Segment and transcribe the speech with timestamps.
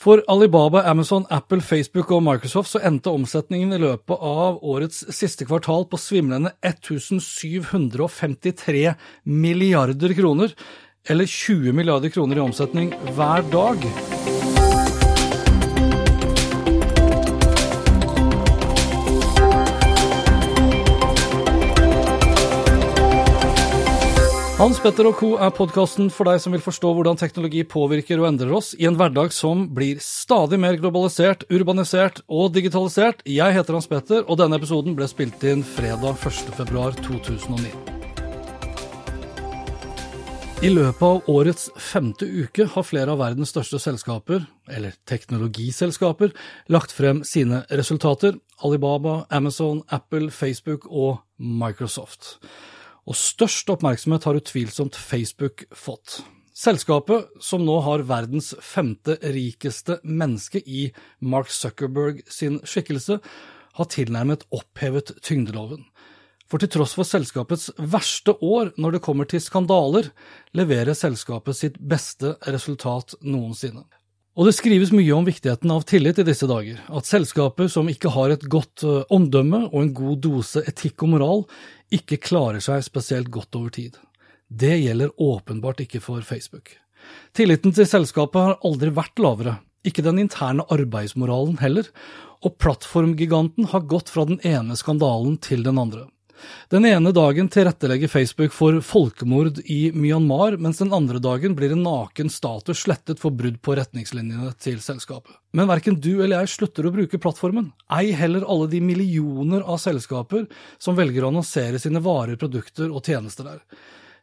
[0.00, 5.44] For Alibaba, Amazon, Apple, Facebook og Microsoft så endte omsetningen i løpet av årets siste
[5.44, 8.96] kvartal på svimlende 1753
[9.28, 10.56] milliarder kroner,
[11.04, 13.84] eller 20 milliarder kroner i omsetning hver dag.
[24.60, 25.28] Hans Petter og co.
[25.40, 28.96] er podkasten for deg som vil forstå hvordan teknologi påvirker og endrer oss i en
[29.00, 33.22] hverdag som blir stadig mer globalisert, urbanisert og digitalisert.
[33.24, 37.70] Jeg heter Hans Petter, og denne episoden ble spilt inn fredag 1.2.2009.
[40.60, 46.36] I løpet av årets femte uke har flere av verdens største selskaper, eller teknologiselskaper,
[46.68, 48.36] lagt frem sine resultater.
[48.60, 52.34] Alibaba, Amazon, Apple, Facebook og Microsoft
[53.10, 56.20] og størst oppmerksomhet har utvilsomt Facebook fått.
[56.54, 63.18] Selskapet, som nå har verdens femte rikeste menneske i Mark Zuckerberg sin skikkelse,
[63.78, 65.86] har tilnærmet opphevet tyngdeloven.
[66.50, 70.10] For til tross for selskapets verste år når det kommer til skandaler,
[70.58, 73.86] leverer selskapet sitt beste resultat noensinne.
[74.40, 78.08] Og det skrives mye om viktigheten av tillit i disse dager, at selskaper som ikke
[78.14, 81.42] har et godt eh, omdømme og en god dose etikk og moral,
[81.92, 83.98] ikke klarer seg spesielt godt over tid.
[84.48, 86.72] Det gjelder åpenbart ikke for Facebook.
[87.36, 91.92] Tilliten til selskapet har aldri vært lavere, ikke den interne arbeidsmoralen heller,
[92.40, 96.06] og plattformgiganten har gått fra den ene skandalen til den andre.
[96.70, 101.82] Den ene dagen tilrettelegger Facebook for folkemord i Myanmar, mens den andre dagen blir en
[101.84, 105.34] naken statue slettet for brudd på retningslinjene til selskapet.
[105.56, 109.80] Men verken du eller jeg slutter å bruke plattformen, ei heller alle de millioner av
[109.82, 110.46] selskaper
[110.78, 113.64] som velger å annonsere sine varer, produkter og tjenester der.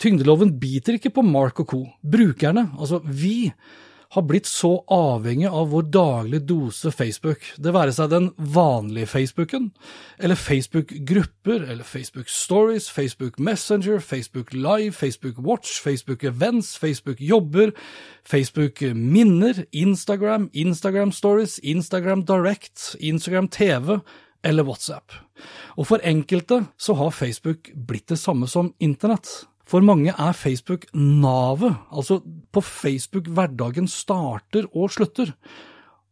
[0.00, 1.82] Tyngdeloven biter ikke på Mark og co.
[2.00, 3.52] Brukerne, altså vi,
[4.10, 9.68] har blitt så avhengig av vår daglige dose Facebook, det være seg den vanlige Facebooken,
[10.18, 17.70] eller Facebook-grupper, eller Facebook Stories, Facebook Messenger, Facebook Live, Facebook Watch, Facebook Events, Facebook Jobber,
[18.26, 24.00] Facebook Minner, Instagram, Instagram Stories, Instagram Direct, Instagram TV
[24.42, 25.12] eller WhatsApp.
[25.78, 29.28] Og for enkelte så har Facebook blitt det samme som internett.
[29.70, 32.18] For mange er Facebook navet, altså
[32.50, 35.30] på Facebook hverdagen starter og slutter.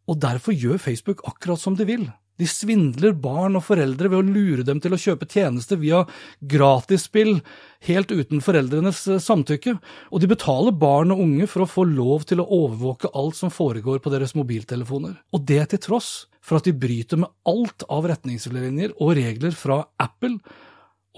[0.08, 2.06] Og derfor gjør Facebook akkurat som de vil.
[2.38, 6.04] De svindler barn og foreldre ved å lure dem til å kjøpe tjenester via
[6.38, 7.40] gratisspill
[7.88, 9.74] helt uten foreldrenes eh, samtykke,
[10.14, 13.50] og de betaler barn og unge for å få lov til å overvåke alt som
[13.50, 15.18] foregår på deres mobiltelefoner.
[15.34, 19.82] Og det til tross for at de bryter med alt av retningslinjer og regler fra
[19.98, 20.38] Apple,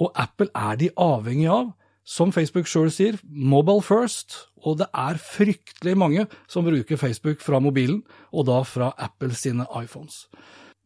[0.01, 1.69] og Apple er de avhengig av
[2.11, 7.61] som Facebook sjøl sier, mobile first, og det er fryktelig mange som bruker Facebook fra
[7.63, 8.03] mobilen,
[8.35, 10.25] og da fra Apple sine iPhones.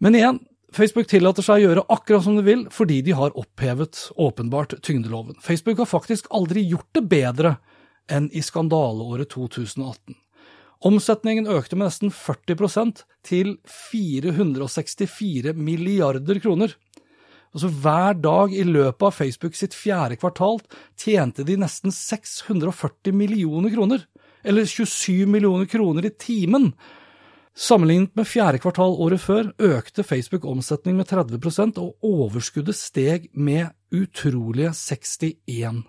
[0.04, 0.42] Men igjen,
[0.74, 5.38] Facebook tillater seg å gjøre akkurat som de vil, fordi de har opphevet åpenbart tyngdeloven.
[5.40, 7.56] Facebook har faktisk aldri gjort det bedre
[8.10, 10.18] enn i skandaleåret 2018.
[10.84, 16.74] Omsetningen økte med nesten 40% til 464 milliarder kroner.
[17.54, 20.58] Altså Hver dag i løpet av Facebook sitt fjerde kvartal
[20.98, 24.04] tjente de nesten 640 millioner kroner,
[24.42, 26.72] eller 27 millioner kroner i timen.
[27.54, 33.70] Sammenlignet med fjerde kvartal året før økte Facebook omsetning med 30% og overskuddet steg med
[33.94, 35.84] utrolige 61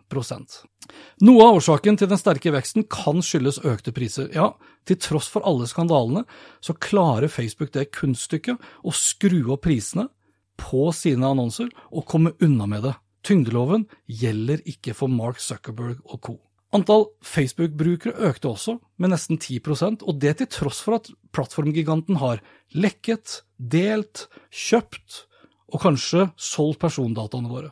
[1.25, 4.29] Noe av årsaken til den sterke veksten kan skyldes økte priser.
[4.37, 4.51] Ja,
[4.85, 6.27] til tross for alle skandalene,
[6.61, 10.05] så klarer Facebook det kunststykket å skru opp prisene
[10.59, 12.95] på sine annonser og komme unna med det.
[13.25, 16.35] Tyngdeloven gjelder ikke for Mark Zuckerberg og co.
[16.75, 22.41] Antall Facebook-brukere økte også, med nesten 10% og det til tross for at plattformgiganten har
[22.75, 25.23] lekket, delt, kjøpt
[25.71, 27.71] og kanskje solgt persondataene våre.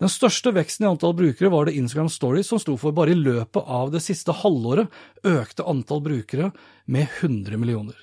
[0.00, 2.94] Den største veksten i antall brukere var det Instagram Stories som sto for.
[2.96, 4.88] Bare i løpet av det siste halvåret
[5.28, 6.54] økte antall brukere
[6.88, 7.98] med 100 millioner.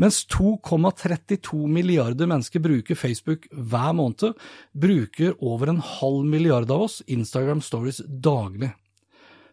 [0.00, 4.38] Mens 2,32 milliarder mennesker bruker Facebook hver måned,
[4.72, 8.72] bruker over en halv milliard av oss Instagram Stories daglig.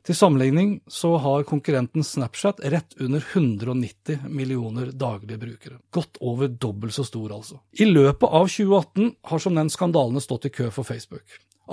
[0.07, 5.77] Til sammenligning så har konkurrenten Snapchat rett under 190 millioner daglige brukere.
[5.91, 7.59] Godt over dobbelt så stor, altså.
[7.77, 11.27] I løpet av 2018 har som nevnt skandalene stått i kø for Facebook.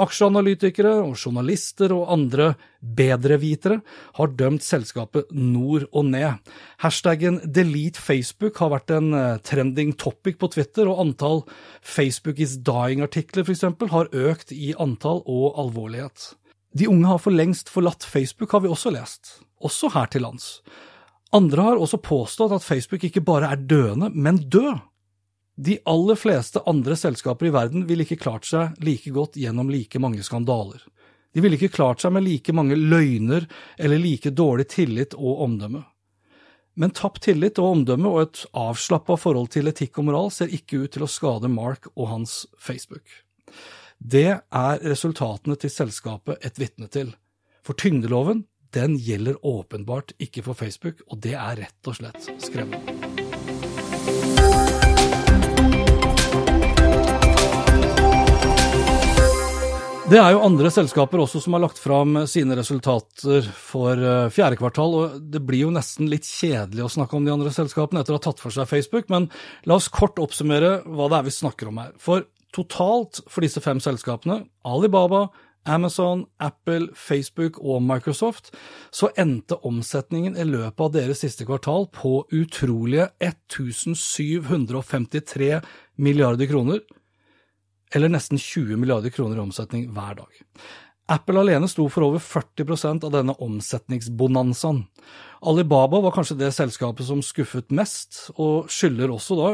[0.04, 2.50] Aksjeanalytikere og journalister og andre
[2.81, 3.81] bedrevitere
[4.19, 6.40] har dømt selskapet nord og ned.
[6.84, 11.44] Hashtaggen delete Facebook har vært en eh, trending topic på Twitter, og antall
[11.81, 13.64] Facebook is dying-artikler f.eks.
[13.93, 16.34] har økt i antall og alvorlighet.
[16.76, 20.60] De unge har for lengst forlatt Facebook, har vi også lest, også her til lands.
[21.34, 24.76] Andre har også påstått at Facebook ikke bare er døende, men død.
[25.56, 29.98] De aller fleste andre selskaper i verden ville ikke klart seg like godt gjennom like
[30.02, 30.82] mange skandaler.
[31.32, 33.46] De ville ikke klart seg med like mange løgner
[33.80, 35.82] eller like dårlig tillit og omdømme.
[36.76, 40.84] Men tapt tillit og omdømme og et avslappa forhold til etikk og moral ser ikke
[40.84, 43.08] ut til å skade Mark og hans Facebook.
[43.96, 47.16] Det er resultatene til selskapet et vitne til.
[47.64, 48.44] For tyngdeloven,
[48.76, 54.65] den gjelder åpenbart ikke for Facebook, og det er rett og slett skremmende.
[60.06, 64.54] Det er jo andre selskaper også som har lagt fram sine resultater for eh, fjerde
[64.60, 68.14] kvartal, og det blir jo nesten litt kjedelig å snakke om de andre selskapene etter
[68.14, 69.26] å ha tatt for seg Facebook, men
[69.66, 71.90] la oss kort oppsummere hva det er vi snakker om her.
[71.98, 72.22] For
[72.54, 75.26] totalt for disse fem selskapene, Alibaba,
[75.66, 78.54] Amazon, Apple, Facebook og Microsoft,
[78.94, 85.58] så endte omsetningen i løpet av deres siste kvartal på utrolige 1753
[85.98, 86.86] milliarder kroner
[87.94, 90.42] eller nesten 20 milliarder kroner i omsetning hver dag.
[91.06, 94.82] Apple alene sto for over 40% av denne omsetningsbonanzaen.
[95.46, 99.52] Alibaba var kanskje det selskapet som skuffet mest, og skylder også da,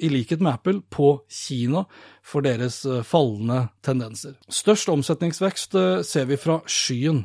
[0.00, 1.86] i likhet med Apple, på Kina
[2.24, 4.36] for deres eh, fallende tendenser.
[4.52, 7.24] Størst omsetningsvekst eh, ser vi fra skyen,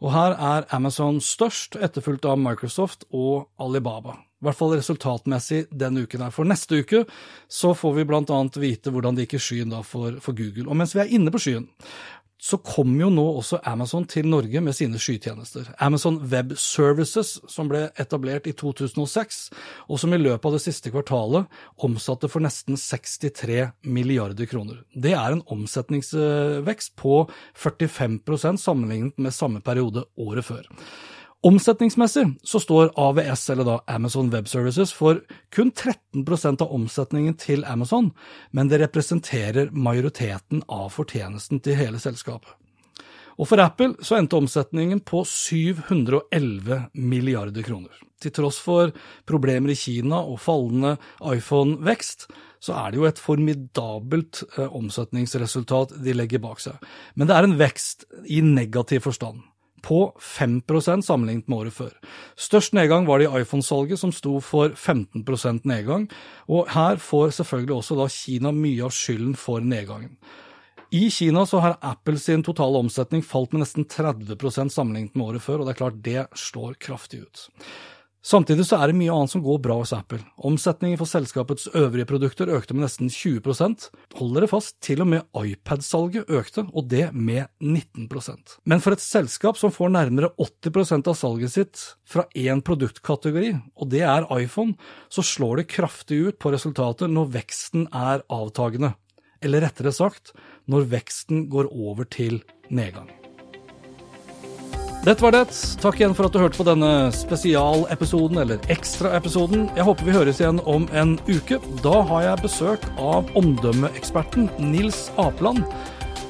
[0.00, 6.06] og her er Amazon størst, etterfulgt av Microsoft og Alibaba i hvert fall resultatmessig denne
[6.06, 6.32] uken her.
[6.32, 7.04] For neste uke
[7.50, 10.70] så får vi blant annet vite hvordan det gikk i skyen da for, for Google.
[10.70, 11.68] Og mens vi er inne på skyen,
[12.40, 15.68] så kommer jo nå også Amazon til Norge med sine skytjenester.
[15.84, 19.42] Amazon Web Services, som ble etablert i 2006,
[19.92, 24.80] og som i løpet av det siste kvartalet omsatte for nesten 63 milliarder kroner.
[24.96, 30.64] Det er en omsetningsvekst på 45% sammenlignet med samme periode året før.
[31.42, 37.64] Omsetningsmessig så står AVS, eller da Amazon Web Services, for kun 13% av omsetningen til
[37.64, 38.10] Amazon,
[38.52, 42.52] men det representerer majoriteten av fortjenesten til hele selskapet.
[43.40, 47.94] Og for Apple så endte omsetningen på 711 milliarder kroner.
[48.20, 48.92] Til tross for
[49.24, 52.26] problemer i Kina og fallende iPhone-vekst,
[52.60, 56.76] så er det jo et formidabelt eh, omsetningsresultat de legger bak seg.
[57.16, 59.40] Men det er en vekst i negativ forstand
[59.82, 60.60] på 5
[61.02, 61.94] sammenlignet med året før.
[62.36, 66.08] Størst nedgang var det i iPhone-salget, som sto for 15% nedgang,
[66.48, 70.16] og her får selvfølgelig også da Kina mye av skylden for nedgangen.
[70.90, 75.42] I Kina så har Apple sin totale omsetning falt med nesten 30 sammenlignet med året
[75.42, 77.44] før, og det er klart det slår kraftig ut.
[78.20, 80.20] Samtidig så er det mye annet som går bra hos Apple.
[80.44, 83.86] Omsetningen for selskapets øvrige produkter økte med nesten 20%
[84.18, 89.04] Hold dere fast, til og med iPad-salget økte, og det med 19% Men for et
[89.04, 94.76] selskap som får nærmere 80% av salget sitt fra én produktkategori, og det er iPhone,
[95.08, 98.92] så slår det kraftig ut på resultatet når veksten er avtagende.
[99.40, 100.34] Eller rettere sagt,
[100.68, 103.19] når veksten går over til nedgang.
[105.00, 105.46] Dette var det.
[105.80, 109.62] Takk igjen for at du hørte på denne spesialepisoden, eller ekstraepisoden.
[109.72, 111.56] Jeg håper vi høres igjen om en uke.
[111.80, 115.64] Da har jeg besøk av omdømmeeksperten Nils Apeland.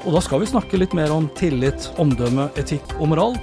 [0.04, 3.36] Og da skal vi snakke litt mer om tillit, omdømme, etikk og moral.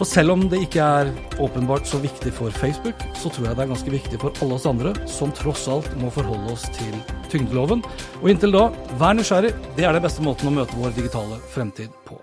[0.00, 3.66] For selv om det ikke er åpenbart så viktig for Facebook, så tror jeg det
[3.66, 6.96] er ganske viktig for alle oss andre, som tross alt må forholde oss til
[7.28, 7.84] tyngdeloven.
[8.24, 9.52] Og inntil da, vær nysgjerrig.
[9.76, 12.22] Det er den beste måten å møte vår digitale fremtid på.